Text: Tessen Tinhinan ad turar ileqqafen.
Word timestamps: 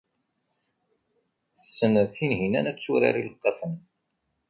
Tessen 1.55 1.95
Tinhinan 2.13 2.69
ad 2.71 2.77
turar 2.79 3.15
ileqqafen. 3.21 3.73